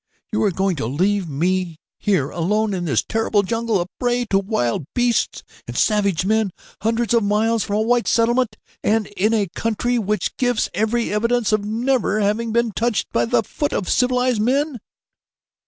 "You 0.33 0.41
are 0.45 0.51
going 0.51 0.75
to 0.77 0.87
leave 0.87 1.29
me 1.29 1.77
here 1.99 2.31
alone 2.31 2.73
in 2.73 2.85
this 2.85 3.03
terrible 3.07 3.43
jungle, 3.43 3.79
a 3.79 3.85
prey 3.99 4.25
to 4.31 4.39
wild 4.39 4.85
beasts 4.95 5.43
and 5.67 5.77
savage 5.77 6.25
men, 6.25 6.49
hundreds 6.81 7.13
of 7.13 7.23
miles 7.23 7.63
from 7.63 7.75
a 7.75 7.81
white 7.81 8.07
settlement 8.07 8.57
and 8.83 9.05
in 9.05 9.31
a 9.31 9.45
country 9.53 9.99
which 9.99 10.35
gives 10.37 10.69
every 10.73 11.13
evidence 11.13 11.51
of 11.51 11.65
never 11.65 12.19
having 12.19 12.51
been 12.51 12.71
touched 12.71 13.13
by 13.13 13.25
the 13.25 13.43
foot 13.43 13.73
of 13.73 13.87
civilized 13.91 14.41
men?" 14.41 14.79